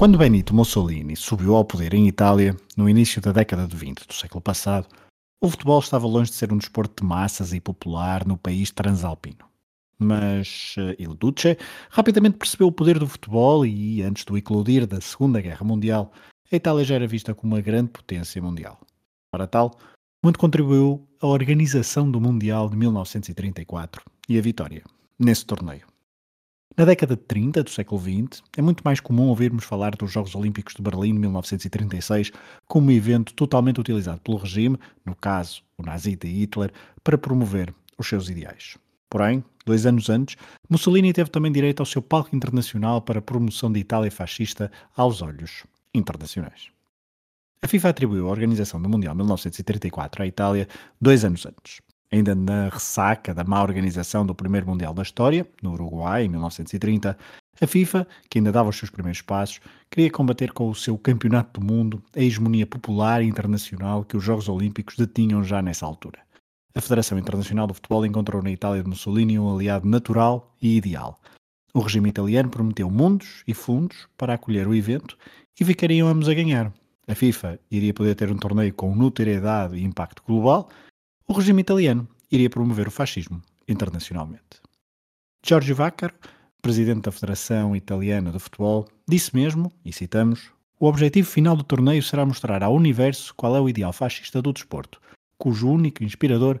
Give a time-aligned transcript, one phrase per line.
[0.00, 4.14] Quando Benito Mussolini subiu ao poder em Itália, no início da década de 20 do
[4.14, 4.88] século passado,
[5.42, 9.44] o futebol estava longe de ser um desporto de massas e popular no país transalpino.
[9.98, 11.58] Mas uh, Il Duce
[11.90, 16.10] rapidamente percebeu o poder do futebol e, antes do eclodir da Segunda Guerra Mundial,
[16.50, 18.80] a Itália já era vista como uma grande potência mundial.
[19.30, 19.78] Para tal,
[20.24, 24.82] muito contribuiu a organização do Mundial de 1934 e a vitória
[25.18, 25.89] nesse torneio.
[26.76, 30.34] Na década de 30 do século XX, é muito mais comum ouvirmos falar dos Jogos
[30.34, 32.30] Olímpicos de Berlim de 1936
[32.66, 38.06] como um evento totalmente utilizado pelo regime, no caso o nazista Hitler, para promover os
[38.06, 38.78] seus ideais.
[39.10, 40.36] Porém, dois anos antes,
[40.68, 45.20] Mussolini teve também direito ao seu palco internacional para a promoção da Itália fascista aos
[45.20, 46.68] olhos internacionais.
[47.62, 50.68] A FIFA atribuiu a organização do Mundial 1934 à Itália
[51.00, 51.80] dois anos antes.
[52.12, 57.16] Ainda na ressaca da má organização do primeiro Mundial da história, no Uruguai, em 1930,
[57.60, 61.60] a FIFA, que ainda dava os seus primeiros passos, queria combater com o seu Campeonato
[61.60, 66.18] do Mundo a hegemonia popular e internacional que os Jogos Olímpicos detinham já nessa altura.
[66.74, 71.20] A Federação Internacional do Futebol encontrou na Itália de Mussolini um aliado natural e ideal.
[71.72, 75.16] O regime italiano prometeu mundos e fundos para acolher o evento
[75.60, 76.72] e ficariam ambos a ganhar.
[77.06, 80.68] A FIFA iria poder ter um torneio com notoriedade e impacto global,
[81.30, 84.60] o regime italiano iria promover o fascismo internacionalmente.
[85.46, 86.12] Giorgio Vaccaro,
[86.60, 90.50] presidente da Federação Italiana de Futebol, disse mesmo, e citamos,
[90.80, 94.52] o objetivo final do torneio será mostrar ao universo qual é o ideal fascista do
[94.52, 95.00] desporto,
[95.38, 96.58] cujo único inspirador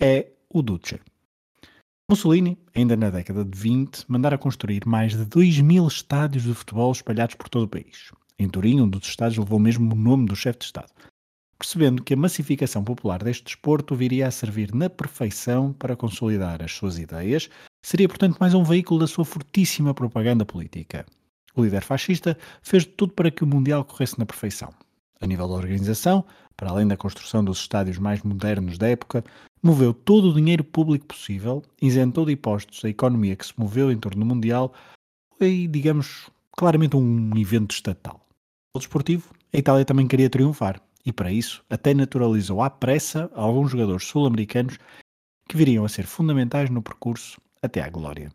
[0.00, 1.00] é o Duce.
[2.08, 6.92] Mussolini, ainda na década de 20, mandara construir mais de 2 mil estádios de futebol
[6.92, 8.12] espalhados por todo o país.
[8.38, 10.92] Em Turim, um dos estádios levou mesmo o nome do chefe de Estado.
[11.64, 16.72] Percebendo que a massificação popular deste desporto viria a servir na perfeição para consolidar as
[16.72, 17.48] suas ideias,
[17.82, 21.06] seria portanto mais um veículo da sua fortíssima propaganda política.
[21.56, 24.74] O líder fascista fez de tudo para que o Mundial corresse na perfeição.
[25.18, 26.22] A nível da organização,
[26.54, 29.24] para além da construção dos estádios mais modernos da época,
[29.62, 33.96] moveu todo o dinheiro público possível, isentou de impostos a economia que se moveu em
[33.96, 34.74] torno do Mundial
[35.40, 38.20] e, digamos, claramente um evento estatal.
[38.74, 43.70] O desportivo, a Itália também queria triunfar e, para isso, até naturalizou à pressa alguns
[43.70, 44.78] jogadores sul-americanos
[45.48, 48.32] que viriam a ser fundamentais no percurso até à glória.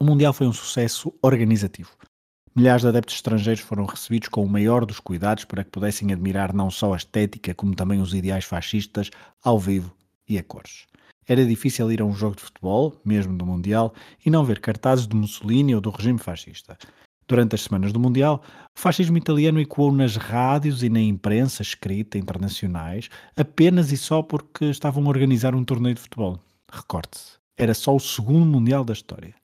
[0.00, 1.90] O Mundial foi um sucesso organizativo.
[2.54, 6.52] Milhares de adeptos estrangeiros foram recebidos com o maior dos cuidados para que pudessem admirar
[6.52, 9.10] não só a estética, como também os ideais fascistas
[9.42, 9.94] ao vivo
[10.28, 10.86] e a cores.
[11.26, 15.06] Era difícil ir a um jogo de futebol, mesmo do Mundial, e não ver cartazes
[15.06, 16.76] de Mussolini ou do regime fascista.
[17.32, 18.42] Durante as semanas do Mundial,
[18.76, 24.66] o fascismo italiano ecoou nas rádios e na imprensa escrita internacionais apenas e só porque
[24.66, 26.38] estavam a organizar um torneio de futebol.
[26.70, 29.34] Recorde-se, era só o segundo Mundial da história.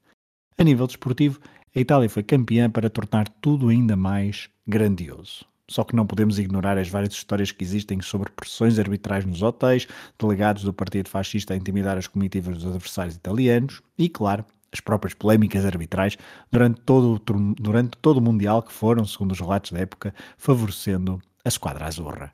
[0.59, 1.41] A nível desportivo,
[1.75, 5.47] a Itália foi campeã para tornar tudo ainda mais grandioso.
[5.67, 9.89] Só que não podemos ignorar as várias histórias que existem sobre pressões arbitrais nos hotéis,
[10.19, 15.15] delegados do partido fascista a intimidar as comitivas dos adversários italianos e, claro, as próprias
[15.15, 16.17] polémicas arbitrais
[16.51, 17.21] durante todo,
[17.59, 22.33] durante todo o Mundial que foram, segundo os relatos da época, favorecendo a Squadra Azzurra.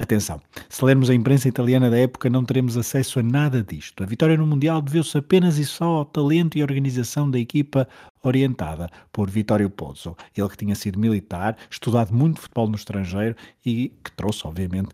[0.00, 4.04] Atenção, se lermos a imprensa italiana da época não teremos acesso a nada disto.
[4.04, 7.88] A vitória no Mundial deveu-se apenas e só ao talento e organização da equipa
[8.22, 13.34] orientada por Vittorio Pozzo, ele que tinha sido militar, estudado muito futebol no estrangeiro
[13.66, 14.90] e que trouxe, obviamente,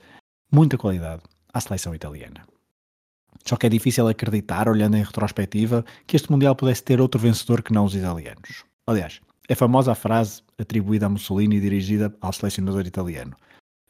[0.50, 1.22] muita qualidade
[1.52, 2.46] à seleção italiana.
[3.46, 7.62] Só que é difícil acreditar, olhando em retrospectiva, que este Mundial pudesse ter outro vencedor
[7.62, 8.64] que não os italianos.
[8.86, 13.36] Aliás, é famosa a frase atribuída a Mussolini e dirigida ao selecionador italiano: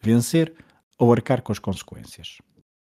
[0.03, 0.53] vencer
[0.99, 2.39] ou arcar com as consequências.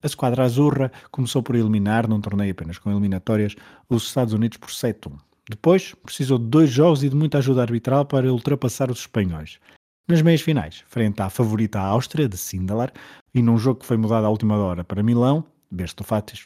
[0.02, 3.56] A Squadra Azurra começou por eliminar, num torneio apenas com eliminatórias,
[3.90, 5.18] os Estados Unidos por 7-1.
[5.50, 9.60] Depois, precisou de dois jogos e de muita ajuda arbitral para ultrapassar os espanhóis.
[10.08, 12.92] Nas meias finais, frente à favorita Áustria, de Sindalar,
[13.34, 15.44] e num jogo que foi mudado à última hora para Milão,
[15.76, 15.96] berço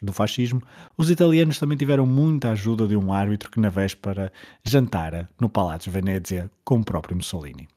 [0.01, 0.61] do fascismo,
[0.97, 4.31] os italianos também tiveram muita ajuda de um árbitro que na véspera
[4.63, 7.67] jantara no Palácio Venezia com o próprio Mussolini.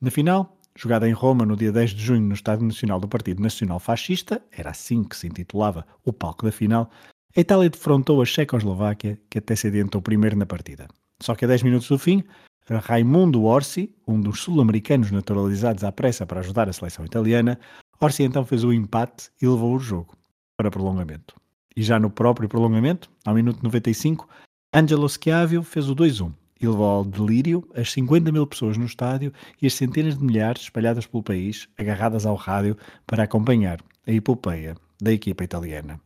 [0.00, 3.42] Na final, jogada em Roma no dia 10 de junho no Estádio Nacional do Partido
[3.42, 6.90] Nacional Fascista, era assim que se intitulava o palco da final,
[7.36, 10.88] a Itália defrontou a Checoslováquia, que até se adiantou primeiro na partida.
[11.20, 12.22] Só que a 10 minutos do fim,
[12.68, 17.58] Raimundo Orsi, um dos sul-americanos naturalizados à pressa para ajudar a seleção italiana,
[18.00, 20.17] Orsi então fez o empate e levou o jogo
[20.58, 21.36] para prolongamento.
[21.76, 24.28] E já no próprio prolongamento, ao minuto 95,
[24.74, 29.32] Angelo Schiavio fez o 2-1 e levou ao delírio as 50 mil pessoas no estádio
[29.62, 32.76] e as centenas de milhares espalhadas pelo país, agarradas ao rádio
[33.06, 36.00] para acompanhar a epopeia da equipa italiana.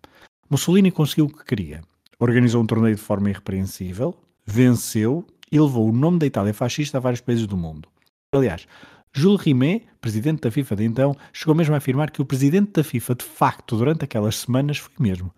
[0.51, 1.81] Mussolini conseguiu o que queria.
[2.21, 4.15] Organizou um torneio de forma irrepreensível,
[4.45, 7.89] venceu e levou o nome da Itália fascista a vários países do mundo.
[8.35, 8.67] Aliás,
[9.14, 12.82] Jules Rimet, presidente da FIFA de então, chegou mesmo a afirmar que o presidente da
[12.82, 15.31] FIFA, de facto, durante aquelas semanas, foi mesmo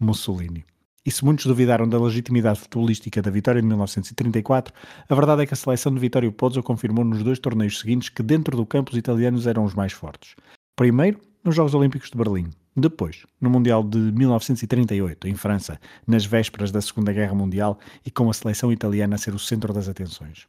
[0.00, 0.64] Mussolini.
[1.06, 4.74] E se muitos duvidaram da legitimidade futebolística da vitória de 1934,
[5.08, 8.22] a verdade é que a seleção de Vittorio Pozzo confirmou nos dois torneios seguintes que
[8.22, 10.34] dentro do campo os italianos eram os mais fortes.
[10.76, 12.50] Primeiro, nos Jogos Olímpicos de Berlim.
[12.76, 18.28] Depois, no Mundial de 1938, em França, nas vésperas da Segunda Guerra Mundial e com
[18.28, 20.46] a seleção italiana a ser o centro das atenções.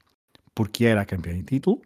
[0.54, 1.82] Porque era a campeã em título,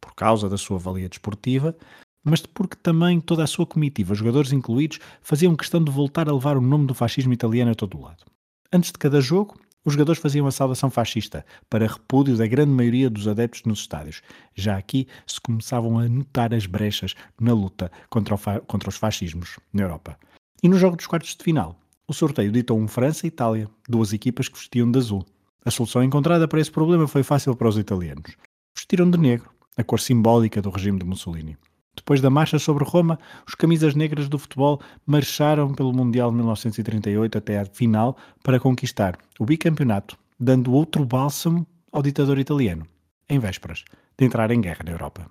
[0.00, 1.76] por causa da sua valia desportiva,
[2.24, 6.56] mas porque também toda a sua comitiva, jogadores incluídos, faziam questão de voltar a levar
[6.56, 8.24] o nome do fascismo italiano a todo o lado.
[8.72, 13.08] Antes de cada jogo, os jogadores faziam a saudação fascista, para repúdio da grande maioria
[13.08, 14.20] dos adeptos nos estádios.
[14.54, 18.36] Já aqui se começavam a notar as brechas na luta contra,
[18.66, 20.18] contra os fascismos na Europa.
[20.62, 24.12] E no jogo dos quartos de final, o sorteio ditou um França e Itália, duas
[24.12, 25.24] equipas que vestiam de azul.
[25.64, 28.36] A solução encontrada para esse problema foi fácil para os italianos.
[28.76, 31.56] Vestiram de negro, a cor simbólica do regime de Mussolini.
[31.96, 37.38] Depois da marcha sobre Roma, os camisas negras do futebol marcharam pelo Mundial de 1938
[37.38, 42.86] até à final para conquistar o bicampeonato, dando outro bálsamo ao ditador italiano,
[43.28, 43.84] em vésperas
[44.18, 45.30] de entrar em guerra na Europa.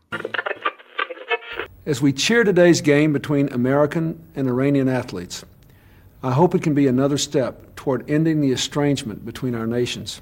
[1.85, 5.45] As we cheer today's game between American and Iranian athletes,
[6.21, 10.21] I hope it can be another step toward ending the estrangement between our nations.